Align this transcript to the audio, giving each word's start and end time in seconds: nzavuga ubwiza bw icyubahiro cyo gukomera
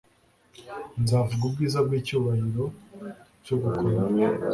nzavuga 1.01 1.43
ubwiza 1.45 1.79
bw 1.85 1.91
icyubahiro 1.99 2.65
cyo 3.45 3.55
gukomera 3.61 4.09